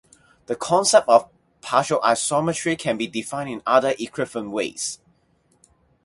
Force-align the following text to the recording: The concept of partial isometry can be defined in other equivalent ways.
The 0.47 0.55
concept 0.55 1.07
of 1.07 1.29
partial 1.61 1.99
isometry 1.99 2.75
can 2.75 2.97
be 2.97 3.05
defined 3.05 3.51
in 3.51 3.61
other 3.67 3.93
equivalent 3.99 4.49
ways. 4.49 4.97